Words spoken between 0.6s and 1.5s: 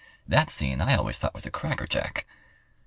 I always thought was